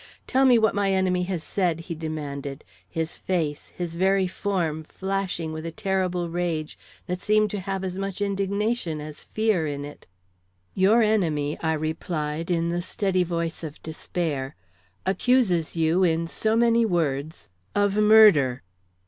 Tell 0.25 0.45
me 0.45 0.57
what 0.57 0.73
my 0.73 0.91
enemy 0.91 1.25
has 1.25 1.43
said!" 1.43 1.81
he 1.81 1.93
demanded, 1.93 2.63
his 2.89 3.19
face, 3.19 3.67
his 3.67 3.93
very 3.93 4.25
form, 4.25 4.83
flashing 4.83 5.53
with 5.53 5.63
a 5.63 5.69
terrible 5.71 6.27
rage 6.27 6.75
that 7.05 7.21
seemed 7.21 7.51
to 7.51 7.59
have 7.59 7.83
as 7.83 7.99
much 7.99 8.19
indignation 8.19 8.99
as 8.99 9.23
fear 9.25 9.67
in 9.67 9.85
it. 9.85 10.07
"Your 10.73 11.03
enemy," 11.03 11.55
I 11.61 11.73
replied, 11.73 12.49
in 12.49 12.69
the 12.69 12.81
steady 12.81 13.23
voice 13.23 13.63
of 13.63 13.79
despair, 13.83 14.55
"accuses 15.05 15.75
you 15.75 16.03
in 16.03 16.25
so 16.25 16.55
many 16.55 16.83
words 16.83 17.49
of 17.75 17.95
murder." 17.97 18.63